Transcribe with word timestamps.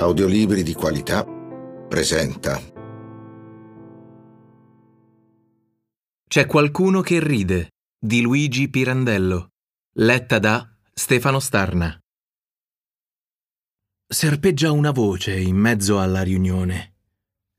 Audiolibri 0.00 0.62
di 0.62 0.74
qualità 0.74 1.24
presenta 1.24 2.62
C'è 6.28 6.46
qualcuno 6.46 7.00
che 7.00 7.18
ride 7.18 7.70
di 7.98 8.20
Luigi 8.20 8.70
Pirandello, 8.70 9.48
letta 9.94 10.38
da 10.38 10.72
Stefano 10.94 11.40
Starna. 11.40 11.98
Serpeggia 14.06 14.70
una 14.70 14.92
voce 14.92 15.36
in 15.36 15.56
mezzo 15.56 16.00
alla 16.00 16.22
riunione. 16.22 16.94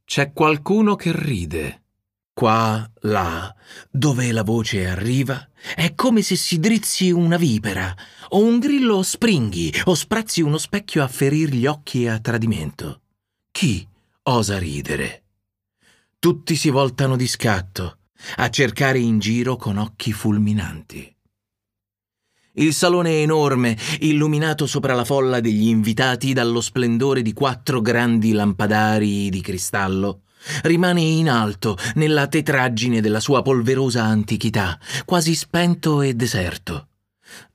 C'è 0.06 0.32
qualcuno 0.32 0.96
che 0.96 1.12
ride. 1.14 1.84
Qua, 2.32 2.90
là, 3.02 3.54
dove 3.92 4.32
la 4.32 4.44
voce 4.44 4.88
arriva, 4.88 5.46
è 5.76 5.94
come 5.94 6.22
se 6.22 6.38
si 6.38 6.58
drizzi 6.58 7.12
una 7.12 7.36
vipera, 7.36 7.94
o 8.30 8.44
un 8.44 8.60
grillo 8.60 9.02
springhi, 9.02 9.74
o 9.86 9.96
sprazzi 9.96 10.42
uno 10.42 10.58
specchio 10.58 11.04
a 11.04 11.08
ferir 11.08 11.50
gli 11.50 11.66
occhi 11.66 12.08
a 12.08 12.20
tradimento. 12.20 13.02
Chi 13.52 13.88
osa 14.24 14.58
ridere? 14.58 15.24
Tutti 16.20 16.56
si 16.56 16.70
voltano 16.70 17.16
di 17.16 17.28
scatto, 17.28 17.98
a 18.38 18.50
cercare 18.50 19.00
in 19.00 19.20
giro 19.20 19.56
con 19.56 19.78
occhi 19.78 20.12
fulminanti. 20.12 21.16
Il 22.54 22.74
salone 22.74 23.12
è 23.12 23.22
enorme, 23.22 23.78
illuminato 24.00 24.66
sopra 24.66 24.94
la 24.94 25.06
folla 25.06 25.40
degli 25.40 25.68
invitati 25.68 26.34
dallo 26.34 26.60
splendore 26.60 27.22
di 27.22 27.32
quattro 27.32 27.80
grandi 27.80 28.34
lampadari 28.34 29.30
di 29.30 29.40
cristallo, 29.40 30.24
rimane 30.64 31.02
in 31.02 31.30
alto 31.30 31.78
nella 31.96 32.28
tetraggine 32.28 33.00
della 33.00 33.22
sua 33.22 33.42
polverosa 33.42 34.04
antichità, 34.04 34.78
quasi 35.06 35.36
spento 35.36 36.02
e 36.02 36.14
deserto. 36.16 36.89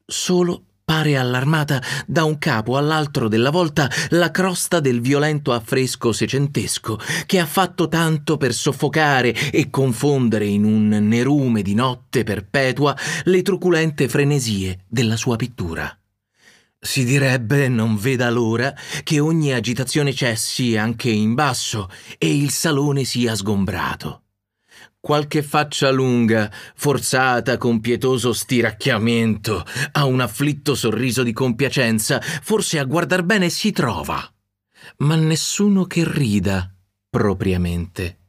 Solo 0.07 0.63
pare 0.85 1.17
allarmata 1.17 1.83
da 2.07 2.25
un 2.25 2.39
capo 2.39 2.77
all'altro 2.77 3.27
della 3.27 3.49
volta 3.49 3.91
la 4.11 4.31
crosta 4.31 4.79
del 4.79 5.01
violento 5.01 5.53
affresco 5.53 6.13
secentesco 6.13 6.99
che 7.25 7.39
ha 7.39 7.47
fatto 7.47 7.89
tanto 7.89 8.37
per 8.37 8.53
soffocare 8.53 9.35
e 9.51 9.71
confondere 9.71 10.45
in 10.45 10.65
un 10.65 10.89
nerume 10.89 11.63
di 11.63 11.75
notte 11.75 12.23
perpetua 12.23 12.95
le 13.25 13.41
truculente 13.41 14.07
frenesie 14.09 14.85
della 14.87 15.17
sua 15.17 15.37
pittura. 15.37 15.97
Si 16.79 17.03
direbbe 17.03 17.69
non 17.69 17.97
veda 17.97 18.29
l'ora 18.29 18.75
che 19.05 19.21
ogni 19.21 19.55
agitazione 19.55 20.13
cessi 20.13 20.77
anche 20.77 21.09
in 21.09 21.33
basso 21.33 21.89
e 22.19 22.37
il 22.37 22.51
salone 22.51 23.05
sia 23.05 23.35
sgombrato. 23.35 24.24
Qualche 25.05 25.43
faccia 25.43 25.91
lunga, 25.91 26.51
forzata 26.77 27.59
con 27.59 27.79
pietoso 27.81 28.33
stiracchiamento, 28.33 29.63
ha 29.93 30.07
un 30.07 30.21
afflitto 30.21 30.75
sorriso 30.75 31.23
di 31.23 31.35
compiacenza, 31.35 32.23
forse 32.23 32.79
a 32.79 32.85
guardar 32.85 33.23
bene 33.23 33.51
si 33.51 33.71
trova, 33.71 34.27
ma 35.01 35.15
nessuno 35.17 35.85
che 35.85 36.11
rida 36.11 36.75
propriamente. 37.11 38.21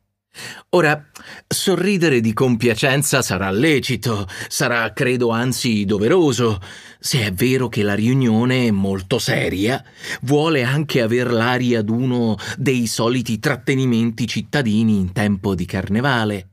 Ora, 0.71 1.01
sorridere 1.47 2.19
di 2.19 2.33
compiacenza 2.33 3.21
sarà 3.21 3.51
lecito, 3.51 4.27
sarà 4.49 4.91
credo 4.91 5.29
anzi 5.29 5.85
doveroso, 5.85 6.59
se 6.99 7.23
è 7.23 7.31
vero 7.31 7.69
che 7.69 7.83
la 7.83 7.95
riunione 7.95 8.69
molto 8.71 9.17
seria, 9.17 9.81
vuole 10.23 10.63
anche 10.63 11.01
aver 11.01 11.31
l'aria 11.31 11.81
d'uno 11.81 12.35
dei 12.57 12.85
soliti 12.85 13.39
trattenimenti 13.39 14.27
cittadini 14.27 14.97
in 14.97 15.13
tempo 15.13 15.55
di 15.55 15.65
carnevale. 15.65 16.49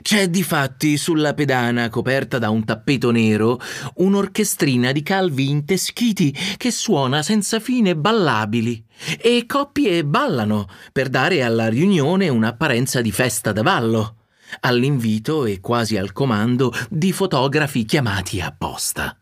C'è 0.00 0.28
difatti 0.28 0.96
sulla 0.96 1.34
pedana 1.34 1.88
coperta 1.88 2.38
da 2.38 2.50
un 2.50 2.64
tappeto 2.64 3.10
nero 3.10 3.60
un'orchestrina 3.96 4.92
di 4.92 5.02
calvi 5.02 5.50
inteschiti 5.50 6.34
che 6.56 6.70
suona 6.70 7.22
senza 7.22 7.58
fine 7.58 7.96
ballabili 7.96 8.84
e 9.20 9.44
coppie 9.46 10.04
ballano 10.04 10.68
per 10.92 11.08
dare 11.08 11.42
alla 11.42 11.68
riunione 11.68 12.28
un'apparenza 12.28 13.00
di 13.00 13.10
festa 13.10 13.52
da 13.52 13.62
ballo, 13.62 14.16
all'invito 14.60 15.44
e 15.44 15.60
quasi 15.60 15.96
al 15.96 16.12
comando 16.12 16.72
di 16.88 17.12
fotografi 17.12 17.84
chiamati 17.84 18.40
apposta. 18.40 19.18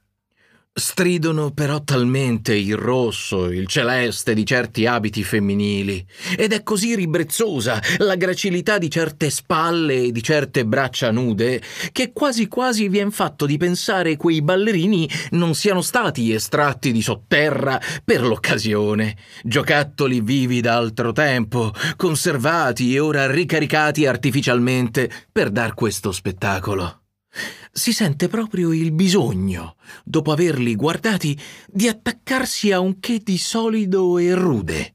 Stridono 0.77 1.53
però 1.53 1.85
talmente 1.85 2.53
il 2.53 2.77
rosso, 2.77 3.45
il 3.45 3.69
celeste 3.69 4.35
di 4.35 4.45
certi 4.45 4.87
abiti 4.87 5.23
femminili, 5.23 6.05
ed 6.37 6.53
è 6.53 6.65
così 6.65 6.97
ribrezzosa 6.97 7.81
la 7.99 8.17
gracilità 8.17 8.77
di 8.79 8.91
certe 8.91 9.31
spalle 9.31 10.07
e 10.07 10.11
di 10.11 10.21
certe 10.21 10.67
braccia 10.67 11.13
nude, 11.13 11.63
che 11.93 12.11
quasi 12.13 12.49
quasi 12.49 12.89
vien 12.89 13.13
fatto 13.13 13.47
di 13.47 13.57
pensare 13.57 14.17
quei 14.17 14.43
ballerini 14.43 15.09
non 15.31 15.55
siano 15.55 15.81
stati 15.81 16.33
estratti 16.33 16.91
di 16.91 17.03
sotterra 17.03 17.81
per 18.05 18.23
l'occasione, 18.23 19.17
giocattoli 19.45 20.23
vivi 20.23 20.61
da 20.61 20.75
altro 20.77 21.13
tempo, 21.13 21.73
conservati 21.95 22.93
e 22.97 22.99
ora 22.99 23.31
ricaricati 23.31 24.07
artificialmente 24.07 25.09
per 25.31 25.51
dar 25.51 25.75
questo 25.75 26.11
spettacolo 26.11 26.99
si 27.73 27.93
sente 27.93 28.29
proprio 28.29 28.73
il 28.73 28.93
bisogno, 28.93 29.77
dopo 30.05 30.33
averli 30.33 30.75
guardati, 30.75 31.39
di 31.67 31.89
attaccarsi 31.89 32.73
a 32.73 32.81
un 32.81 33.01
che 33.01 33.21
di 33.23 33.39
solido 33.39 34.19
e 34.19 34.35
rude. 34.35 34.95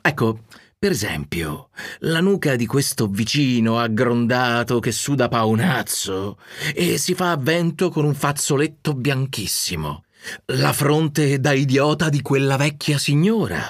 Ecco, 0.00 0.40
per 0.82 0.90
esempio, 0.90 1.70
la 2.00 2.20
nuca 2.20 2.56
di 2.56 2.66
questo 2.66 3.06
vicino 3.06 3.78
aggrondato 3.78 4.80
che 4.80 4.90
suda 4.90 5.28
paonazzo 5.28 6.38
e 6.74 6.98
si 6.98 7.14
fa 7.14 7.30
a 7.30 7.36
vento 7.36 7.88
con 7.88 8.04
un 8.04 8.14
fazzoletto 8.14 8.92
bianchissimo. 8.94 10.04
La 10.46 10.72
fronte 10.72 11.38
da 11.38 11.52
idiota 11.52 12.08
di 12.08 12.20
quella 12.20 12.56
vecchia 12.56 12.98
signora. 12.98 13.64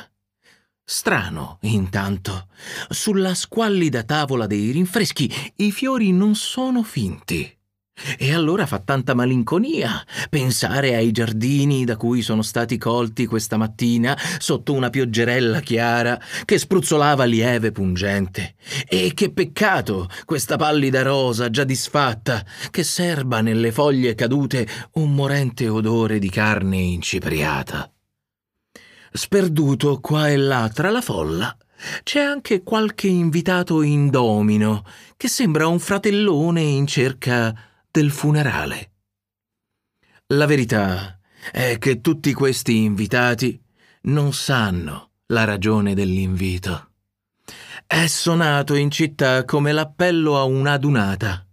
Strano, 0.83 1.59
intanto, 1.63 2.49
sulla 2.89 3.35
squallida 3.35 4.05
tavola 4.05 4.47
dei 4.47 4.71
rinfreschi 4.71 5.31
i 5.57 5.71
fiori 5.71 6.13
non 6.13 6.35
sono 6.35 6.83
finti. 6.83 7.59
E 8.19 8.33
allora 8.33 8.67
fa 8.67 8.79
tanta 8.79 9.15
malinconia 9.15 10.05
pensare 10.29 10.95
ai 10.95 11.11
giardini 11.13 11.85
da 11.85 11.97
cui 11.97 12.23
sono 12.23 12.43
stati 12.43 12.79
colti 12.79 13.27
questa 13.27 13.57
mattina 13.57 14.19
sotto 14.39 14.73
una 14.73 14.91
pioggerella 14.91 15.61
chiara 15.61 16.21
che 16.45 16.59
spruzzolava 16.59 17.25
lieve 17.25 17.73
pungente. 17.73 18.55
E 18.89 19.13
che 19.15 19.33
peccato 19.33 20.09
questa 20.25 20.57
pallida 20.57 21.03
rosa 21.03 21.51
già 21.51 21.65
disfatta 21.65 22.45
che 22.71 22.83
serba 22.83 23.41
nelle 23.41 23.73
foglie 23.73 24.15
cadute 24.15 24.67
un 24.93 25.15
morente 25.15 25.69
odore 25.69 26.19
di 26.19 26.31
carne 26.31 26.79
incipriata. 26.79 27.91
Sperduto 29.15 30.01
qua 30.01 30.29
e 30.29 30.37
là 30.37 30.71
tra 30.73 30.91
la 30.91 31.03
folla, 31.03 31.55
c'è 32.03 32.21
anche 32.21 32.63
qualche 32.63 33.09
invitato 33.09 33.83
indomino 33.83 34.85
che 35.17 35.29
sembra 35.29 35.67
un 35.67 35.79
fratellone 35.79 36.61
in 36.61 36.87
cerca 36.87 37.55
del 37.93 38.11
funerale. 38.11 38.91
La 40.29 40.47
verità 40.47 41.19
è 41.53 41.77
che 41.79 42.01
tutti 42.01 42.33
questi 42.33 42.79
invitati 42.79 43.63
non 44.05 44.33
sanno 44.33 45.11
la 45.27 45.45
ragione 45.45 45.95
dell'invito. 45.95 46.89
È 47.87 48.07
suonato 48.07 48.75
in 48.75 48.91
città 48.91 49.45
come 49.45 49.73
l'appello 49.73 50.39
a 50.39 50.45
un'adunata. 50.45 51.47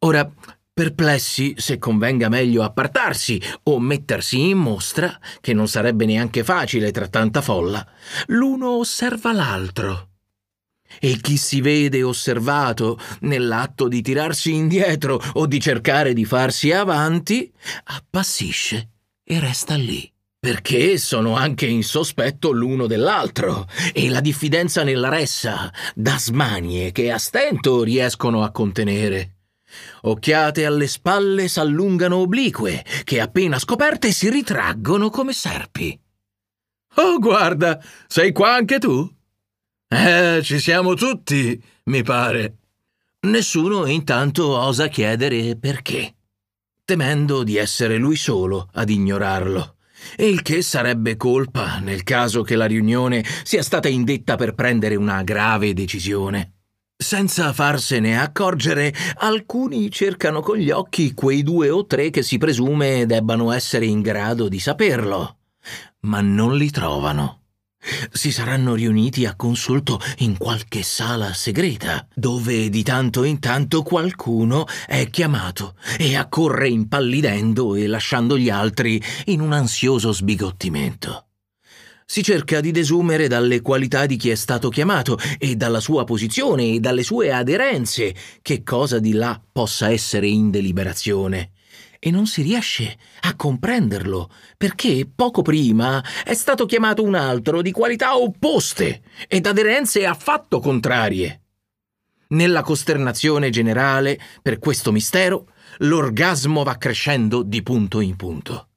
Ora, 0.00 0.30
perplessi 0.72 1.54
se 1.56 1.78
convenga 1.78 2.28
meglio 2.28 2.62
appartarsi 2.62 3.40
o 3.62 3.80
mettersi 3.80 4.50
in 4.50 4.58
mostra, 4.58 5.18
che 5.40 5.54
non 5.54 5.66
sarebbe 5.66 6.04
neanche 6.04 6.44
facile 6.44 6.90
tra 6.90 7.08
tanta 7.08 7.40
folla, 7.40 7.86
l'uno 8.26 8.76
osserva 8.76 9.32
l'altro 9.32 10.10
e 11.00 11.18
chi 11.20 11.36
si 11.36 11.60
vede 11.60 12.02
osservato 12.02 12.98
nell'atto 13.20 13.88
di 13.88 14.02
tirarsi 14.02 14.52
indietro 14.52 15.20
o 15.34 15.46
di 15.46 15.60
cercare 15.60 16.12
di 16.12 16.24
farsi 16.24 16.72
avanti, 16.72 17.52
appassisce 17.84 18.90
e 19.24 19.40
resta 19.40 19.74
lì. 19.74 20.10
Perché 20.44 20.98
sono 20.98 21.36
anche 21.36 21.64
in 21.64 21.82
sospetto 21.82 22.50
l'uno 22.50 22.86
dell'altro, 22.86 23.66
e 23.94 24.10
la 24.10 24.20
diffidenza 24.20 24.82
nella 24.82 25.08
ressa 25.08 25.72
da 25.94 26.18
smanie 26.18 26.92
che 26.92 27.10
a 27.10 27.16
stento 27.16 27.82
riescono 27.82 28.42
a 28.42 28.50
contenere. 28.50 29.36
Occhiate 30.02 30.66
alle 30.66 30.86
spalle 30.86 31.48
s'allungano 31.48 32.16
oblique, 32.16 32.84
che 33.04 33.20
appena 33.20 33.58
scoperte 33.58 34.12
si 34.12 34.28
ritraggono 34.28 35.08
come 35.08 35.32
serpi. 35.32 35.98
Oh, 36.96 37.18
guarda, 37.18 37.82
sei 38.06 38.32
qua 38.32 38.54
anche 38.54 38.78
tu? 38.78 39.10
Eh, 39.88 40.40
ci 40.42 40.58
siamo 40.58 40.94
tutti, 40.94 41.62
mi 41.84 42.02
pare. 42.02 42.56
Nessuno 43.20 43.86
intanto 43.86 44.58
osa 44.58 44.88
chiedere 44.88 45.56
perché, 45.56 46.14
temendo 46.84 47.42
di 47.42 47.56
essere 47.56 47.96
lui 47.96 48.16
solo 48.16 48.68
ad 48.72 48.90
ignorarlo. 48.90 49.76
E 50.16 50.28
il 50.28 50.42
che 50.42 50.60
sarebbe 50.60 51.16
colpa 51.16 51.78
nel 51.78 52.02
caso 52.02 52.42
che 52.42 52.56
la 52.56 52.66
riunione 52.66 53.24
sia 53.44 53.62
stata 53.62 53.88
indetta 53.88 54.36
per 54.36 54.54
prendere 54.54 54.96
una 54.96 55.22
grave 55.22 55.72
decisione. 55.72 56.52
Senza 56.96 57.52
farsene 57.52 58.20
accorgere, 58.20 58.94
alcuni 59.16 59.90
cercano 59.90 60.40
con 60.40 60.58
gli 60.58 60.70
occhi 60.70 61.14
quei 61.14 61.42
due 61.42 61.70
o 61.70 61.86
tre 61.86 62.10
che 62.10 62.22
si 62.22 62.38
presume 62.38 63.06
debbano 63.06 63.50
essere 63.52 63.86
in 63.86 64.00
grado 64.00 64.48
di 64.48 64.58
saperlo, 64.58 65.38
ma 66.00 66.20
non 66.20 66.56
li 66.56 66.70
trovano. 66.70 67.43
Si 68.12 68.32
saranno 68.32 68.74
riuniti 68.74 69.26
a 69.26 69.34
consulto 69.36 70.00
in 70.18 70.38
qualche 70.38 70.82
sala 70.82 71.34
segreta, 71.34 72.06
dove 72.14 72.70
di 72.70 72.82
tanto 72.82 73.24
in 73.24 73.38
tanto 73.38 73.82
qualcuno 73.82 74.66
è 74.86 75.10
chiamato 75.10 75.74
e 75.98 76.16
accorre 76.16 76.68
impallidendo 76.68 77.74
e 77.74 77.86
lasciando 77.86 78.38
gli 78.38 78.48
altri 78.48 79.02
in 79.26 79.40
un 79.40 79.52
ansioso 79.52 80.12
sbigottimento. 80.12 81.26
Si 82.06 82.22
cerca 82.22 82.60
di 82.60 82.70
desumere 82.70 83.28
dalle 83.28 83.60
qualità 83.60 84.06
di 84.06 84.16
chi 84.16 84.28
è 84.28 84.34
stato 84.34 84.68
chiamato 84.68 85.18
e 85.38 85.56
dalla 85.56 85.80
sua 85.80 86.04
posizione 86.04 86.72
e 86.74 86.80
dalle 86.80 87.02
sue 87.02 87.32
aderenze 87.32 88.14
che 88.42 88.62
cosa 88.62 88.98
di 88.98 89.12
là 89.12 89.40
possa 89.52 89.90
essere 89.90 90.26
in 90.26 90.50
deliberazione 90.50 91.52
e 92.06 92.10
non 92.10 92.26
si 92.26 92.42
riesce 92.42 92.98
a 93.20 93.34
comprenderlo, 93.34 94.30
perché 94.58 95.08
poco 95.12 95.40
prima 95.40 96.04
è 96.22 96.34
stato 96.34 96.66
chiamato 96.66 97.02
un 97.02 97.14
altro 97.14 97.62
di 97.62 97.72
qualità 97.72 98.18
opposte 98.18 99.00
ed 99.26 99.46
aderenze 99.46 100.04
affatto 100.04 100.60
contrarie. 100.60 101.40
Nella 102.28 102.60
costernazione 102.60 103.48
generale 103.48 104.20
per 104.42 104.58
questo 104.58 104.92
mistero, 104.92 105.46
l'orgasmo 105.78 106.62
va 106.62 106.76
crescendo 106.76 107.42
di 107.42 107.62
punto 107.62 108.00
in 108.00 108.16
punto. 108.16 108.68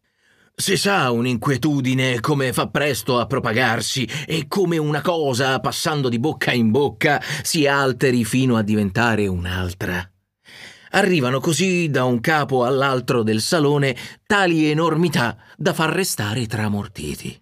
Si 0.55 0.77
sa 0.77 1.11
un'inquietudine 1.11 2.21
come 2.21 2.53
fa 2.53 2.69
presto 2.69 3.19
a 3.19 3.25
propagarsi 3.25 4.07
e 4.25 4.47
come 4.47 4.77
una 4.77 5.01
cosa, 5.01 5.59
passando 5.59 6.07
di 6.07 6.17
bocca 6.17 6.53
in 6.53 6.71
bocca, 6.71 7.21
si 7.41 7.67
alteri 7.67 8.23
fino 8.23 8.55
a 8.55 8.61
diventare 8.61 9.27
un'altra. 9.27 10.09
Arrivano 10.97 11.39
così 11.39 11.91
da 11.91 12.05
un 12.05 12.19
capo 12.19 12.65
all'altro 12.65 13.21
del 13.21 13.39
salone 13.39 13.95
tali 14.25 14.67
enormità 14.67 15.37
da 15.55 15.71
far 15.71 15.91
restare 15.91 16.47
tramortiti. 16.47 17.37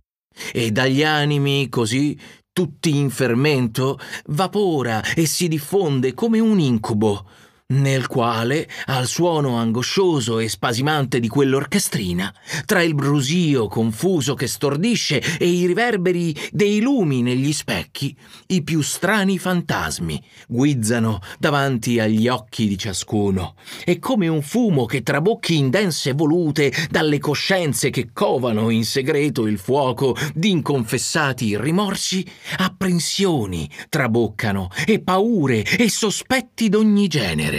E 0.51 0.71
dagli 0.71 1.03
animi, 1.03 1.69
così, 1.69 2.19
tutti 2.51 2.97
in 2.97 3.09
fermento, 3.09 3.97
vapora 4.25 5.01
e 5.15 5.25
si 5.25 5.47
diffonde 5.47 6.13
come 6.13 6.39
un 6.39 6.59
incubo, 6.59 7.29
nel 7.67 8.05
quale, 8.05 8.69
al 8.85 9.07
suono 9.07 9.57
angoscioso 9.57 10.37
e 10.37 10.47
spasimante 10.47 11.19
di 11.19 11.27
quell'orchestrina, 11.27 12.31
tra 12.65 12.83
il 12.83 12.93
brusio 12.93 13.67
confuso 13.67 14.35
che 14.35 14.45
stordisce 14.45 15.19
e 15.39 15.47
i 15.47 15.65
riverberi 15.65 16.35
dei 16.51 16.79
lumi 16.79 17.23
negli 17.23 17.51
specchi, 17.51 18.15
i 18.47 18.61
più 18.61 18.81
strani 18.81 19.39
fantasmi 19.39 20.21
guizzano 20.47 21.19
davanti 21.39 21.99
agli 21.99 22.27
occhi 22.27 22.67
di 22.67 22.77
ciascuno, 22.77 23.55
e 23.83 23.97
come 23.97 24.27
un 24.27 24.43
fumo 24.43 24.85
che 24.85 25.01
trabocchi 25.01 25.57
in 25.57 25.71
dense 25.71 26.13
volute 26.13 26.71
dalle 26.91 27.17
coscienze 27.17 27.89
che 27.89 28.09
covano 28.13 28.69
in 28.69 28.85
segreto 28.85 29.47
il 29.47 29.57
fuoco 29.57 30.15
d'inconfessati 30.35 31.59
rimorsi, 31.59 32.23
apprensioni 32.57 33.67
traboccano 33.89 34.69
e 34.85 34.99
paure 34.99 35.63
e 35.63 35.89
sospetti 35.89 36.69
d'ogni 36.69 37.07
genere 37.07 37.54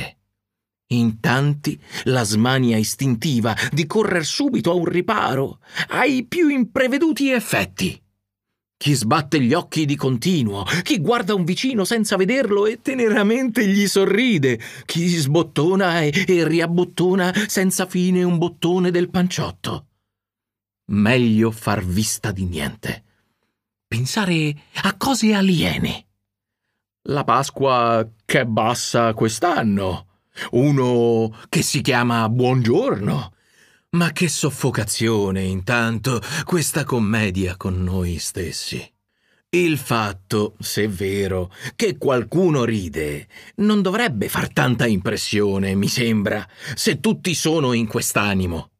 in 0.88 1.18
tanti 1.20 1.80
la 2.04 2.22
smania 2.22 2.76
istintiva 2.76 3.56
di 3.72 3.86
correr 3.86 4.24
subito 4.24 4.70
a 4.70 4.74
un 4.74 4.84
riparo, 4.84 5.60
ai 5.88 6.24
più 6.24 6.48
impreveduti 6.48 7.30
effetti. 7.30 8.00
Chi 8.78 8.92
sbatte 8.92 9.40
gli 9.40 9.54
occhi 9.54 9.86
di 9.86 9.96
continuo, 9.96 10.64
chi 10.82 11.00
guarda 11.00 11.34
un 11.34 11.44
vicino 11.44 11.84
senza 11.84 12.16
vederlo 12.16 12.66
e 12.66 12.82
teneramente 12.82 13.66
gli 13.66 13.86
sorride, 13.86 14.60
chi 14.84 15.08
sbottona 15.08 16.02
e, 16.02 16.12
e 16.26 16.46
riabbottona 16.46 17.32
senza 17.46 17.86
fine 17.86 18.22
un 18.22 18.36
bottone 18.36 18.90
del 18.90 19.08
panciotto. 19.08 19.86
Meglio 20.88 21.50
far 21.50 21.82
vista 21.84 22.30
di 22.32 22.44
niente. 22.44 23.04
Pensare 23.88 24.54
a 24.82 24.94
cose 24.96 25.32
aliene. 25.32 26.06
La 27.08 27.24
Pasqua 27.24 28.06
che 28.26 28.44
bassa 28.44 29.14
quest'anno 29.14 30.06
uno 30.52 31.36
che 31.48 31.62
si 31.62 31.80
chiama 31.80 32.28
Buongiorno. 32.28 33.32
Ma 33.90 34.12
che 34.12 34.28
soffocazione, 34.28 35.42
intanto, 35.42 36.20
questa 36.44 36.84
commedia 36.84 37.56
con 37.56 37.82
noi 37.82 38.18
stessi. 38.18 38.84
Il 39.48 39.78
fatto, 39.78 40.56
se 40.58 40.88
vero, 40.88 41.52
che 41.76 41.96
qualcuno 41.96 42.64
ride, 42.64 43.28
non 43.56 43.80
dovrebbe 43.80 44.28
far 44.28 44.52
tanta 44.52 44.86
impressione, 44.86 45.74
mi 45.74 45.88
sembra, 45.88 46.46
se 46.74 47.00
tutti 47.00 47.32
sono 47.34 47.72
in 47.72 47.86
quest'animo. 47.86 48.72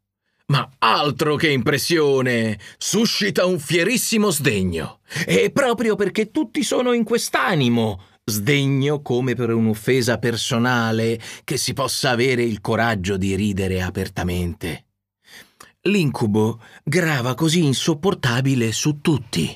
Ma 0.48 0.68
altro 0.78 1.36
che 1.36 1.50
impressione! 1.50 2.58
Suscita 2.78 3.46
un 3.46 3.58
fierissimo 3.58 4.30
sdegno. 4.30 5.00
E 5.24 5.50
proprio 5.50 5.96
perché 5.96 6.30
tutti 6.30 6.62
sono 6.62 6.92
in 6.92 7.04
quest'animo, 7.04 8.02
Sdegno 8.28 9.02
come 9.02 9.34
per 9.34 9.54
un'offesa 9.54 10.18
personale 10.18 11.20
che 11.44 11.56
si 11.56 11.72
possa 11.72 12.10
avere 12.10 12.42
il 12.42 12.60
coraggio 12.60 13.16
di 13.16 13.36
ridere 13.36 13.80
apertamente. 13.80 14.86
L'incubo 15.82 16.60
grava 16.82 17.34
così 17.34 17.64
insopportabile 17.64 18.72
su 18.72 19.00
tutti, 19.00 19.48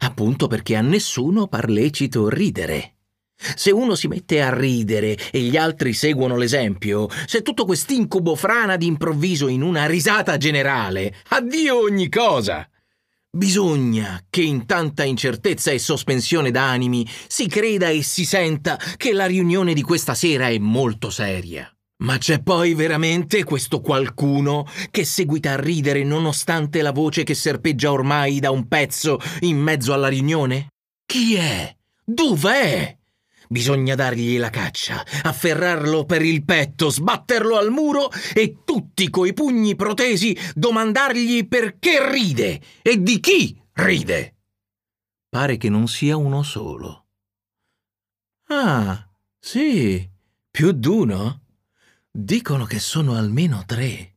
appunto 0.00 0.48
perché 0.48 0.74
a 0.74 0.80
nessuno 0.80 1.46
par 1.46 1.70
lecito 1.70 2.28
ridere. 2.28 2.94
Se 3.36 3.70
uno 3.70 3.94
si 3.94 4.08
mette 4.08 4.42
a 4.42 4.52
ridere 4.52 5.16
e 5.30 5.38
gli 5.38 5.56
altri 5.56 5.92
seguono 5.92 6.36
l'esempio, 6.36 7.08
se 7.24 7.42
tutto 7.42 7.64
quest'incubo 7.64 8.34
frana 8.34 8.76
d'improvviso 8.76 9.46
in 9.46 9.62
una 9.62 9.86
risata 9.86 10.36
generale, 10.38 11.14
addio 11.28 11.78
ogni 11.78 12.08
cosa. 12.08 12.68
Bisogna 13.38 14.20
che 14.28 14.42
in 14.42 14.66
tanta 14.66 15.04
incertezza 15.04 15.70
e 15.70 15.78
sospensione 15.78 16.50
d'animi 16.50 17.08
si 17.28 17.46
creda 17.46 17.88
e 17.88 18.02
si 18.02 18.24
senta 18.24 18.76
che 18.96 19.12
la 19.12 19.26
riunione 19.26 19.74
di 19.74 19.82
questa 19.82 20.14
sera 20.14 20.48
è 20.48 20.58
molto 20.58 21.08
seria. 21.08 21.72
Ma 22.02 22.18
c'è 22.18 22.42
poi 22.42 22.74
veramente 22.74 23.44
questo 23.44 23.80
qualcuno 23.80 24.66
che 24.90 25.04
seguita 25.04 25.52
a 25.52 25.60
ridere 25.60 26.02
nonostante 26.02 26.82
la 26.82 26.90
voce 26.90 27.22
che 27.22 27.34
serpeggia 27.34 27.92
ormai 27.92 28.40
da 28.40 28.50
un 28.50 28.66
pezzo 28.66 29.20
in 29.42 29.58
mezzo 29.58 29.92
alla 29.92 30.08
riunione? 30.08 30.70
Chi 31.06 31.36
è? 31.36 31.72
Dov'è? 32.04 32.97
Bisogna 33.48 33.94
dargli 33.94 34.38
la 34.38 34.50
caccia, 34.50 35.02
afferrarlo 35.22 36.04
per 36.04 36.22
il 36.22 36.44
petto, 36.44 36.90
sbatterlo 36.90 37.56
al 37.56 37.70
muro 37.70 38.10
e 38.34 38.58
tutti 38.64 39.08
coi 39.08 39.32
pugni 39.32 39.74
protesi 39.74 40.36
domandargli 40.54 41.48
perché 41.48 42.10
ride 42.10 42.60
e 42.82 43.02
di 43.02 43.18
chi 43.20 43.58
ride. 43.72 44.34
Pare 45.30 45.56
che 45.56 45.70
non 45.70 45.88
sia 45.88 46.16
uno 46.16 46.42
solo. 46.42 47.06
Ah, 48.48 49.08
sì, 49.38 50.08
più 50.50 50.72
d'uno? 50.72 51.42
Dicono 52.10 52.64
che 52.64 52.78
sono 52.78 53.14
almeno 53.14 53.62
tre. 53.66 54.16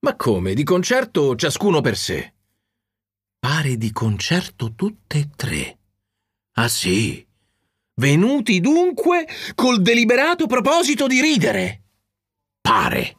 Ma 0.00 0.16
come, 0.16 0.54
di 0.54 0.64
concerto 0.64 1.36
ciascuno 1.36 1.80
per 1.80 1.96
sé? 1.96 2.34
Pare 3.38 3.76
di 3.76 3.92
concerto 3.92 4.74
tutte 4.74 5.18
e 5.18 5.30
tre. 5.34 5.78
Ah 6.52 6.68
sì, 6.68 7.26
Venuti 7.94 8.60
dunque 8.60 9.28
col 9.54 9.82
deliberato 9.82 10.46
proposito 10.46 11.06
di 11.06 11.20
ridere. 11.20 11.82
Pare. 12.60 13.16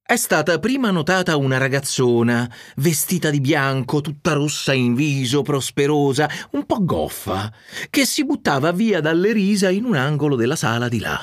È 0.00 0.16
stata 0.16 0.58
prima 0.58 0.90
notata 0.90 1.36
una 1.36 1.58
ragazzona, 1.58 2.50
vestita 2.76 3.28
di 3.28 3.40
bianco, 3.40 4.00
tutta 4.00 4.32
rossa 4.32 4.72
in 4.72 4.94
viso, 4.94 5.42
prosperosa, 5.42 6.30
un 6.52 6.64
po' 6.64 6.84
goffa, 6.84 7.52
che 7.90 8.06
si 8.06 8.24
buttava 8.24 8.72
via 8.72 9.00
dalle 9.00 9.32
risa 9.32 9.68
in 9.68 9.84
un 9.84 9.96
angolo 9.96 10.36
della 10.36 10.56
sala 10.56 10.88
di 10.88 11.00
là. 11.00 11.20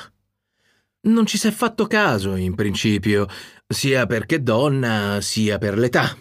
Non 1.06 1.26
ci 1.26 1.38
s'è 1.38 1.50
fatto 1.50 1.86
caso, 1.86 2.36
in 2.36 2.54
principio, 2.54 3.26
sia 3.66 4.06
perché 4.06 4.42
donna, 4.42 5.18
sia 5.20 5.58
per 5.58 5.76
l'età. 5.76 6.16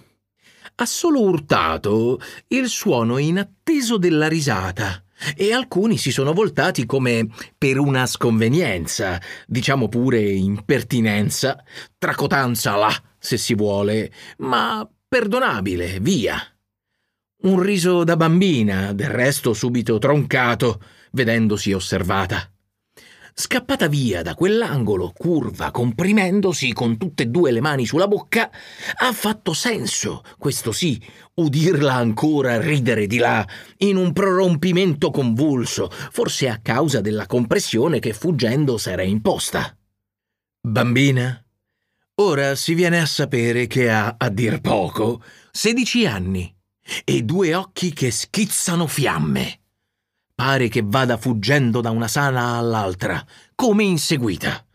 Ha 0.75 0.85
solo 0.85 1.21
urtato 1.21 2.19
il 2.47 2.69
suono 2.69 3.17
inatteso 3.19 3.97
della 3.97 4.27
risata 4.27 5.02
e 5.35 5.53
alcuni 5.53 5.97
si 5.97 6.11
sono 6.11 6.33
voltati 6.33 6.85
come 6.85 7.27
per 7.57 7.79
una 7.79 8.05
sconvenienza, 8.05 9.19
diciamo 9.47 9.87
pure 9.89 10.21
impertinenza, 10.21 11.63
tracotanza 11.97 12.75
là, 12.75 12.93
se 13.17 13.37
si 13.37 13.55
vuole, 13.55 14.11
ma 14.37 14.87
perdonabile, 15.07 15.99
via. 15.99 16.39
Un 17.43 17.61
riso 17.61 18.03
da 18.03 18.15
bambina, 18.15 18.93
del 18.93 19.09
resto 19.09 19.53
subito 19.53 19.99
troncato, 19.99 20.81
vedendosi 21.11 21.73
osservata 21.73 22.52
scappata 23.33 23.87
via 23.87 24.21
da 24.21 24.35
quell'angolo, 24.35 25.11
curva, 25.15 25.71
comprimendosi 25.71 26.71
con 26.73 26.97
tutte 26.97 27.23
e 27.23 27.25
due 27.27 27.51
le 27.51 27.61
mani 27.61 27.85
sulla 27.85 28.07
bocca, 28.07 28.51
ha 28.97 29.11
fatto 29.11 29.53
senso, 29.53 30.23
questo 30.37 30.71
sì, 30.71 31.01
udirla 31.35 31.93
ancora 31.93 32.61
ridere 32.61 33.07
di 33.07 33.17
là, 33.17 33.47
in 33.77 33.97
un 33.97 34.13
prorompimento 34.13 35.09
convulso, 35.09 35.89
forse 35.89 36.47
a 36.47 36.59
causa 36.61 37.01
della 37.01 37.25
compressione 37.25 37.99
che 37.99 38.13
fuggendo 38.13 38.77
s'era 38.77 39.03
imposta. 39.03 39.75
Bambina, 40.65 41.43
ora 42.21 42.55
si 42.55 42.73
viene 42.73 42.99
a 42.99 43.05
sapere 43.05 43.67
che 43.67 43.89
ha, 43.89 44.15
a 44.17 44.29
dir 44.29 44.61
poco, 44.61 45.23
sedici 45.51 46.05
anni 46.05 46.53
e 47.03 47.23
due 47.23 47.55
occhi 47.55 47.93
che 47.93 48.11
schizzano 48.11 48.87
fiamme. 48.87 49.62
Pare 50.35 50.67
che 50.67 50.81
vada 50.83 51.17
fuggendo 51.17 51.79
da 51.79 51.91
una 51.91 52.07
sala 52.07 52.55
all'altra, 52.55 53.23
come 53.53 53.83
inseguita. 53.83 54.65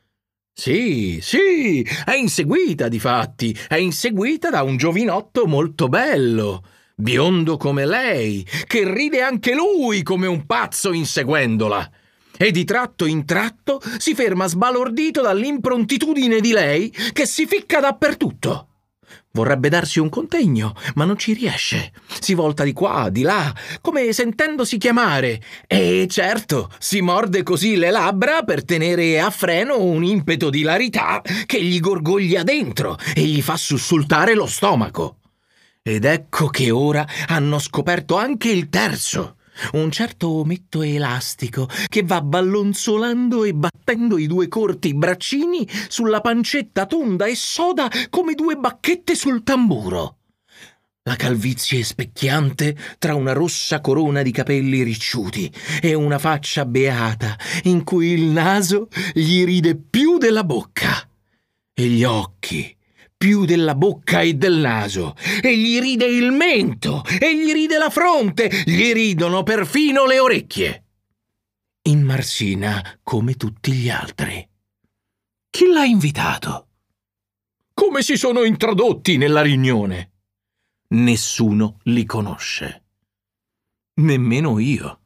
Sì, 0.52 1.18
sì, 1.20 1.82
è 2.04 2.14
inseguita, 2.14 2.86
difatti, 2.88 3.56
è 3.68 3.74
inseguita 3.74 4.50
da 4.50 4.62
un 4.62 4.76
giovinotto 4.76 5.46
molto 5.46 5.88
bello, 5.88 6.64
biondo 6.94 7.56
come 7.56 7.86
lei, 7.86 8.46
che 8.66 8.92
ride 8.92 9.20
anche 9.20 9.54
lui 9.54 10.04
come 10.04 10.28
un 10.28 10.46
pazzo 10.46 10.92
inseguendola. 10.92 11.90
E 12.36 12.52
di 12.52 12.64
tratto 12.64 13.04
in 13.04 13.24
tratto 13.24 13.80
si 13.98 14.14
ferma 14.14 14.46
sbalordito 14.46 15.22
dall'improntitudine 15.22 16.38
di 16.38 16.52
lei 16.52 16.88
che 17.12 17.26
si 17.26 17.46
ficca 17.46 17.80
dappertutto. 17.80 18.67
Vorrebbe 19.32 19.68
darsi 19.68 20.00
un 20.00 20.08
contegno, 20.08 20.74
ma 20.94 21.04
non 21.04 21.16
ci 21.16 21.32
riesce. 21.32 21.92
Si 22.20 22.34
volta 22.34 22.64
di 22.64 22.72
qua, 22.72 23.08
di 23.10 23.22
là, 23.22 23.54
come 23.80 24.12
sentendosi 24.12 24.78
chiamare. 24.78 25.40
E 25.66 26.06
certo, 26.10 26.70
si 26.78 27.00
morde 27.00 27.42
così 27.42 27.76
le 27.76 27.90
labbra 27.90 28.42
per 28.42 28.64
tenere 28.64 29.20
a 29.20 29.30
freno 29.30 29.82
un 29.82 30.02
impeto 30.02 30.50
di 30.50 30.62
larità 30.62 31.22
che 31.46 31.62
gli 31.62 31.78
gorgoglia 31.78 32.42
dentro 32.42 32.98
e 33.14 33.22
gli 33.22 33.42
fa 33.42 33.56
sussultare 33.56 34.34
lo 34.34 34.46
stomaco. 34.46 35.18
Ed 35.82 36.04
ecco 36.04 36.48
che 36.48 36.70
ora 36.70 37.06
hanno 37.28 37.58
scoperto 37.58 38.16
anche 38.16 38.50
il 38.50 38.68
terzo 38.68 39.36
un 39.72 39.90
certo 39.90 40.28
ometto 40.28 40.82
elastico 40.82 41.68
che 41.88 42.02
va 42.02 42.20
ballonzolando 42.20 43.44
e 43.44 43.54
battendo 43.54 44.18
i 44.18 44.26
due 44.26 44.48
corti 44.48 44.94
braccini 44.94 45.68
sulla 45.88 46.20
pancetta 46.20 46.86
tonda 46.86 47.26
e 47.26 47.34
soda 47.34 47.90
come 48.10 48.34
due 48.34 48.56
bacchette 48.56 49.14
sul 49.14 49.42
tamburo. 49.42 50.16
La 51.02 51.16
calvizie 51.16 51.82
specchiante 51.84 52.76
tra 52.98 53.14
una 53.14 53.32
rossa 53.32 53.80
corona 53.80 54.20
di 54.20 54.30
capelli 54.30 54.82
ricciuti 54.82 55.50
e 55.80 55.94
una 55.94 56.18
faccia 56.18 56.66
beata 56.66 57.34
in 57.62 57.82
cui 57.82 58.08
il 58.08 58.24
naso 58.24 58.88
gli 59.14 59.42
ride 59.44 59.74
più 59.76 60.18
della 60.18 60.44
bocca 60.44 61.08
e 61.72 61.86
gli 61.86 62.04
occhi 62.04 62.76
più 63.18 63.44
della 63.44 63.74
bocca 63.74 64.20
e 64.20 64.34
del 64.34 64.58
naso, 64.58 65.16
e 65.42 65.58
gli 65.58 65.80
ride 65.80 66.06
il 66.06 66.30
mento, 66.30 67.02
e 67.20 67.36
gli 67.36 67.52
ride 67.52 67.76
la 67.76 67.90
fronte, 67.90 68.48
gli 68.64 68.92
ridono 68.92 69.42
perfino 69.42 70.06
le 70.06 70.20
orecchie. 70.20 70.84
In 71.88 72.02
Marsina 72.02 73.00
come 73.02 73.34
tutti 73.34 73.72
gli 73.72 73.90
altri. 73.90 74.48
Chi 75.50 75.66
l'ha 75.66 75.84
invitato? 75.84 76.68
Come 77.74 78.02
si 78.02 78.16
sono 78.16 78.44
introdotti 78.44 79.16
nella 79.16 79.42
riunione? 79.42 80.12
Nessuno 80.90 81.80
li 81.84 82.04
conosce. 82.04 82.84
Nemmeno 83.94 84.60
io. 84.60 85.00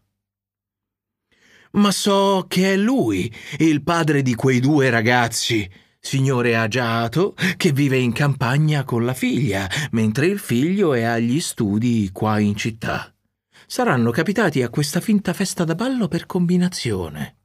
Ma 1.73 1.91
so 1.91 2.45
che 2.47 2.75
è 2.75 2.77
lui, 2.77 3.33
il 3.59 3.83
padre 3.83 4.21
di 4.21 4.35
quei 4.35 4.61
due 4.61 4.91
ragazzi, 4.91 5.71
signore 6.03 6.57
agiato 6.57 7.35
che 7.57 7.71
vive 7.71 7.97
in 7.97 8.13
campagna 8.13 8.83
con 8.83 9.05
la 9.05 9.15
figlia, 9.15 9.71
mentre 9.93 10.27
il 10.27 10.41
figlio 10.41 10.95
è 10.95 11.05
agli 11.05 11.41
studi 11.41 12.11
qua 12.13 12.41
in 12.41 12.57
città. 12.57 13.15
Saranno 13.67 14.11
capitati 14.11 14.63
a 14.63 14.69
questa 14.69 15.01
finta 15.01 15.33
festa 15.33 15.65
da 15.65 15.77
ballo 15.77 16.09
per 16.09 16.27
combinazione. 16.27 17.37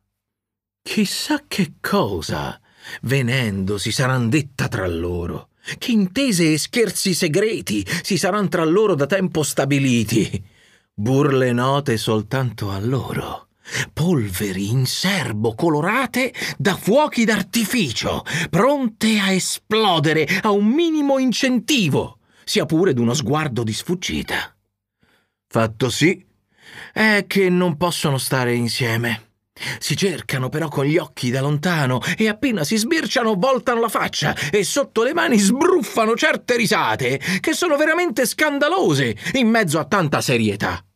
Chissà 0.82 1.44
che 1.48 1.76
cosa, 1.80 2.60
venendo, 3.04 3.78
si 3.78 3.92
saran 3.92 4.28
detta 4.28 4.68
tra 4.68 4.88
loro. 4.88 5.50
Che 5.78 5.92
intese 5.92 6.54
e 6.54 6.58
scherzi 6.58 7.14
segreti 7.14 7.86
si 8.02 8.18
saran 8.18 8.50
tra 8.50 8.66
loro 8.66 8.96
da 8.96 9.06
tempo 9.06 9.44
stabiliti. 9.44 10.44
Burle 10.94 11.52
note 11.52 11.98
soltanto 11.98 12.72
a 12.72 12.80
loro 12.80 13.47
polveri 13.94 14.70
in 14.70 14.86
serbo 14.86 15.56
colorate 15.56 16.34
da 16.58 16.76
fuochi 16.76 17.26
d'artificio, 17.26 18.24
pronte 18.50 19.20
a 19.20 19.32
esplodere 19.32 20.28
a 20.42 20.52
un 20.52 20.68
minimo 20.68 21.20
incentivo, 21.20 22.20
sia 22.44 22.66
pure 22.66 22.94
d'uno 22.94 23.14
sguardo 23.14 23.64
di 23.64 23.74
sfuggita. 23.74 24.56
Fatto 25.48 25.90
sì 25.90 26.26
è 26.94 27.26
che 27.28 27.50
non 27.50 27.78
possono 27.78 28.18
stare 28.18 28.54
insieme. 28.54 29.24
Si 29.80 29.98
cercano 29.98 30.50
però 30.50 30.68
con 30.68 30.86
gli 30.86 30.98
occhi 30.98 31.32
da 31.32 31.42
lontano 31.42 32.00
e 32.16 32.28
appena 32.28 32.64
si 32.64 32.78
sbirciano 32.78 33.36
voltano 33.36 33.82
la 33.82 33.90
faccia 33.90 34.36
e 34.52 34.64
sotto 34.64 35.04
le 35.04 35.14
mani 35.14 35.40
sbruffano 35.40 36.16
certe 36.16 36.56
risate 36.56 37.20
che 37.40 37.54
sono 37.54 37.76
veramente 37.76 38.26
scandalose 38.26 39.16
in 39.34 39.50
mezzo 39.50 39.80
a 39.80 39.86
tanta 39.86 40.22
serietà. 40.22 40.87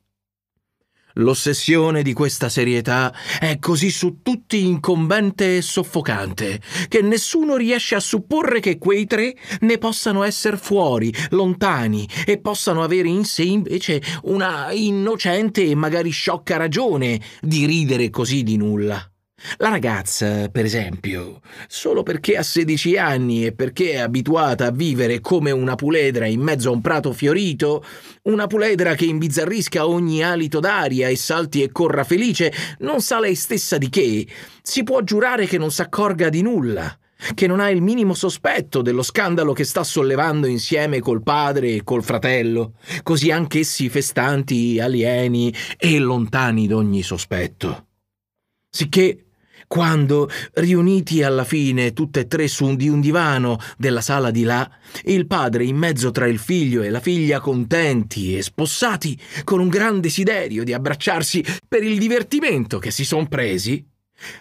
L'ossessione 1.15 2.03
di 2.03 2.13
questa 2.13 2.50
serietà 2.50 3.13
è 3.39 3.60
così 3.60 3.89
su 3.89 4.20
tutti 4.22 4.65
incombente 4.65 5.58
e 5.58 5.62
soffocante 5.62 6.62
che 6.88 7.01
nessuno 7.01 7.58
riesce 7.58 7.96
a 7.96 8.00
supporre 8.00 8.60
che 8.60 8.77
quei 8.77 9.06
tre 9.06 9.36
ne 9.62 9.77
possano 9.77 10.24
essere 10.24 10.58
fuori, 10.58 11.13
lontani 11.32 12.08
e 12.25 12.39
possano 12.39 12.84
avere 12.84 13.10
in 13.10 13.25
sé 13.25 13.44
invece 13.44 14.01
una 14.24 14.72
innocente 14.72 15.63
e 15.63 15.75
magari 15.75 16.12
sciocca 16.12 16.58
ragione 16.58 17.20
di 17.41 17.65
ridere 17.65 18.10
così 18.10 18.44
di 18.44 18.58
nulla. 18.58 19.11
La 19.58 19.70
ragazza, 19.70 20.50
per 20.50 20.66
esempio, 20.66 21.42
solo 21.68 22.04
perché 22.04 22.38
ha 22.38 22.44
16 22.44 22.98
anni 22.98 23.46
e 23.46 23.54
perché 23.54 23.94
è 23.94 23.98
abituata 23.98 24.68
a 24.68 24.72
vivere 24.72 25.20
come 25.20 25.52
una 25.52 25.76
puledra 25.76 26.26
in 26.26 26.42
mezzo 26.42 26.70
a 26.70 26.74
un 26.74 26.82
prato 26.82 27.12
fiorito, 27.12 27.84
una 28.24 28.48
puledra 28.48 28.96
che 28.96 29.06
imbizzarrisca 29.06 29.88
ogni 29.88 30.24
alito 30.24 30.60
d'aria 30.60 31.08
e 31.08 31.16
salti 31.16 31.64
e 31.64 31.72
corra 31.72 32.04
felice, 32.04 32.54
non 32.80 33.02
sa 33.02 33.20
lei 33.20 33.36
stessa 33.36 33.78
di 33.78 33.90
che, 33.90 34.28
si 34.62 34.84
può 34.84 35.02
giurare 35.02 35.48
che 35.48 35.58
non 35.58 35.72
s'accorga 35.72 36.30
di 36.30 36.42
nulla, 36.42 36.96
che 37.34 37.48
non 37.48 37.60
ha 37.60 37.70
il 37.70 37.82
minimo 37.82 38.14
sospetto 38.14 38.82
dello 38.82 39.04
scandalo 39.04 39.54
che 39.54 39.64
sta 39.64 39.84
sollevando 39.84 40.48
insieme 40.48 41.00
col 41.00 41.24
padre 41.24 41.70
e 41.76 41.84
col 41.84 42.04
fratello, 42.04 42.74
così 43.04 43.32
anch'essi 43.32 43.90
festanti, 43.90 44.80
alieni 44.80 45.54
e 45.78 46.00
lontani 46.00 46.68
d'ogni 46.68 47.04
sospetto. 47.04 47.88
Sicché 48.70 49.26
quando, 49.72 50.30
riuniti 50.56 51.24
alla 51.24 51.46
fine 51.46 51.94
tutte 51.94 52.20
e 52.20 52.28
tre 52.28 52.50
su 52.50 52.66
un, 52.66 52.75
di 52.75 52.90
un 52.90 53.00
divano 53.00 53.58
della 53.78 54.01
sala 54.01 54.30
di 54.30 54.44
là, 54.44 54.70
il 55.06 55.28
padre 55.28 55.63
in 55.63 55.78
mezzo 55.78 56.12
tra 56.12 56.28
il 56.28 56.40
figlio 56.40 56.82
e 56.82 56.90
la 56.90 57.00
figlia 57.00 57.40
contenti 57.40 58.36
e 58.36 58.42
spossati, 58.42 59.18
con 59.46 59.62
un 59.62 59.70
gran 59.70 60.01
desiderio 60.01 60.66
di 60.66 60.74
abbracciarsi 60.74 61.42
per 61.70 61.84
il 61.84 61.98
divertimento 62.00 62.80
che 62.80 62.92
si 62.92 63.06
son 63.06 63.30
presi, 63.30 63.82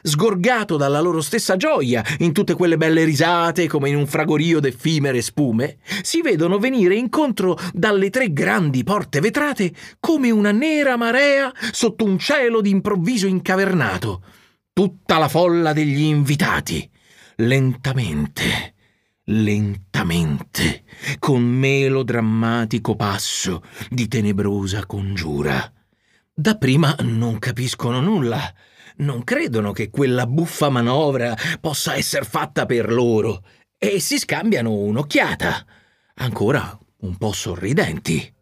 sgorgato 0.03 0.77
dalla 0.77 0.99
loro 0.99 1.21
stessa 1.21 1.57
gioia 1.57 2.05
in 2.19 2.33
tutte 2.33 2.55
quelle 2.55 2.77
belle 2.77 3.05
risate 3.05 3.69
come 3.69 3.89
in 3.89 3.95
un 3.95 4.09
fragorio 4.09 4.59
d'effimere 4.59 5.23
spume, 5.23 5.77
si 6.03 6.23
vedono 6.23 6.59
venire 6.59 6.97
incontro 6.97 7.57
dalle 7.73 8.11
tre 8.11 8.33
grandi 8.33 8.83
porte 8.83 9.21
vetrate 9.21 9.73
come 10.01 10.33
una 10.33 10.51
nera 10.51 10.97
marea 10.97 11.53
sotto 11.71 12.03
un 12.03 12.19
cielo 12.19 12.61
d'improvviso 12.61 13.29
incavernato, 13.29 14.23
tutta 14.73 15.19
la 15.19 15.29
folla 15.29 15.73
degli 15.73 16.03
invitati, 16.03 16.89
lentamente, 17.37 18.75
lentamente, 19.25 20.85
con 21.19 21.43
melodrammatico 21.43 22.97
passo 22.97 23.63
di 23.89 24.09
tenebrosa 24.09 24.87
congiura. 24.87 25.73
Dapprima 26.33 26.97
non 27.01 27.39
capiscono 27.39 28.01
nulla, 28.01 28.41
non 28.97 29.25
credono 29.25 29.73
che 29.73 29.91
quella 29.91 30.27
buffa 30.27 30.69
manovra 30.69 31.37
possa 31.61 31.95
essere 31.95 32.25
fatta 32.25 32.67
per 32.67 32.93
loro 32.93 33.45
e 33.77 34.01
si 34.01 34.19
scambiano 34.19 34.73
un'occhiata, 34.73 35.67
ancora 36.15 36.79
un 37.01 37.17
po' 37.17 37.33
sorridenti. 37.33 38.35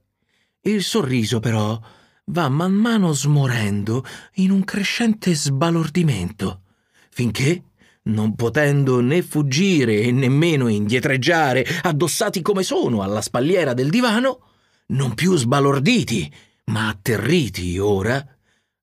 Il 0.63 0.83
sorriso, 0.83 1.41
però, 1.41 1.81
va 2.29 2.49
man 2.49 2.73
mano 2.73 3.13
smorendo 3.13 4.05
in 4.35 4.51
un 4.51 4.65
crescente 4.65 5.35
sbalordimento, 5.35 6.63
finché, 7.11 7.63
non 8.05 8.35
potendo 8.35 9.01
né 9.01 9.23
fuggire 9.23 10.01
e 10.01 10.13
nemmeno 10.13 10.69
indietreggiare, 10.69 11.65
addossati 11.83 12.43
come 12.43 12.63
sono 12.63 13.03
alla 13.03 13.21
spalliera 13.21 13.75
del 13.75 13.91
divano, 13.91 14.41
non 14.89 15.15
più 15.15 15.37
sbalorditi, 15.37 16.33
ma 16.67 16.89
atterriti 16.89 17.79
ora, 17.79 18.25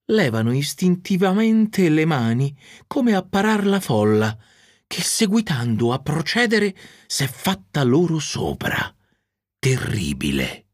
levano 0.10 0.54
istintivamente 0.54 1.90
le 1.90 2.06
mani 2.06 2.56
come 2.86 3.16
a 3.16 3.24
parar 3.24 3.66
la 3.66 3.80
folla, 3.80 4.38
che 4.88 5.02
seguitando 5.02 5.94
a 5.94 6.00
procedere 6.00 6.76
s'è 7.08 7.28
fatta 7.28 7.84
loro 7.84 8.20
sopra. 8.20 8.94
Terribile 9.58 10.65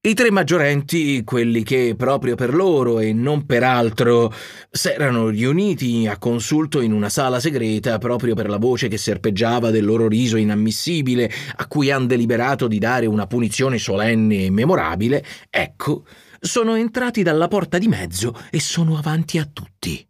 I 0.00 0.14
tre 0.14 0.30
maggiorenti, 0.30 1.24
quelli 1.24 1.64
che 1.64 1.96
proprio 1.96 2.36
per 2.36 2.54
loro 2.54 3.00
e 3.00 3.12
non 3.12 3.46
per 3.46 3.64
altro 3.64 4.32
s'erano 4.70 5.26
riuniti 5.26 6.06
a 6.06 6.18
consulto 6.18 6.80
in 6.80 6.92
una 6.92 7.08
sala 7.08 7.40
segreta 7.40 7.98
proprio 7.98 8.36
per 8.36 8.48
la 8.48 8.58
voce 8.58 8.86
che 8.86 8.96
serpeggiava 8.96 9.72
del 9.72 9.84
loro 9.84 10.06
riso 10.06 10.36
inammissibile, 10.36 11.28
a 11.56 11.66
cui 11.66 11.90
han 11.90 12.06
deliberato 12.06 12.68
di 12.68 12.78
dare 12.78 13.06
una 13.06 13.26
punizione 13.26 13.78
solenne 13.78 14.44
e 14.44 14.50
memorabile, 14.50 15.24
ecco, 15.50 16.06
sono 16.38 16.76
entrati 16.76 17.24
dalla 17.24 17.48
porta 17.48 17.76
di 17.78 17.88
mezzo 17.88 18.38
e 18.52 18.60
sono 18.60 18.96
avanti 18.98 19.38
a 19.38 19.50
tutti. 19.52 20.06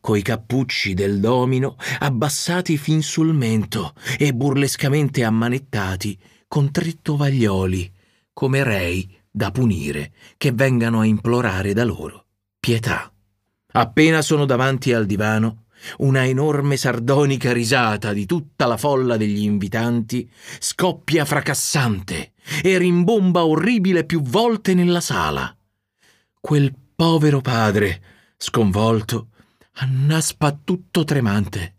Coi 0.00 0.22
cappucci 0.22 0.94
del 0.94 1.18
domino 1.18 1.74
abbassati 1.98 2.76
fin 2.76 3.02
sul 3.02 3.34
mento 3.34 3.94
e 4.16 4.32
burlescamente 4.32 5.24
ammanettati 5.24 6.16
con 6.46 6.70
tre 6.70 6.98
tovaglioli, 7.02 7.92
come 8.32 8.62
rei 8.62 9.20
da 9.34 9.50
punire 9.50 10.12
che 10.36 10.52
vengano 10.52 11.00
a 11.00 11.06
implorare 11.06 11.72
da 11.72 11.84
loro 11.84 12.26
pietà. 12.60 13.10
Appena 13.72 14.20
sono 14.20 14.44
davanti 14.44 14.92
al 14.92 15.06
divano, 15.06 15.64
una 15.98 16.26
enorme 16.26 16.76
sardonica 16.76 17.52
risata 17.52 18.12
di 18.12 18.26
tutta 18.26 18.66
la 18.66 18.76
folla 18.76 19.16
degli 19.16 19.42
invitanti 19.42 20.30
scoppia 20.60 21.24
fracassante 21.24 22.32
e 22.62 22.78
rimbomba 22.78 23.44
orribile 23.44 24.04
più 24.04 24.20
volte 24.20 24.74
nella 24.74 25.00
sala. 25.00 25.56
Quel 26.38 26.72
povero 26.94 27.40
padre, 27.40 28.02
sconvolto, 28.36 29.28
annaspa 29.76 30.56
tutto 30.62 31.04
tremante. 31.04 31.76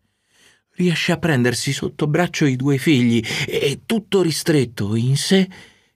Riesce 0.75 1.11
a 1.11 1.17
prendersi 1.17 1.71
sotto 1.71 2.07
braccio 2.07 2.45
i 2.45 2.55
due 2.55 2.77
figli 2.77 3.23
e, 3.45 3.81
tutto 3.85 4.23
ristretto 4.23 4.95
in 4.95 5.15
sé, 5.15 5.47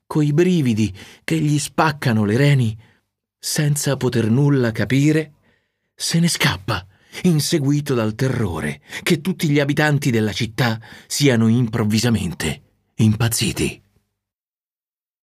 coi 0.07 0.33
brividi 0.33 0.91
che 1.23 1.37
gli 1.37 1.59
spaccano 1.59 2.25
le 2.25 2.37
reni, 2.37 2.77
senza 3.37 3.97
poter 3.97 4.29
nulla 4.31 4.71
capire, 4.71 5.33
se 5.93 6.19
ne 6.19 6.27
scappa, 6.27 6.85
inseguito 7.23 7.93
dal 7.93 8.15
terrore 8.15 8.81
che 9.03 9.21
tutti 9.21 9.49
gli 9.49 9.59
abitanti 9.59 10.09
della 10.09 10.33
città 10.33 10.79
siano 11.05 11.47
improvvisamente 11.47 12.61
impazziti. 12.95 13.83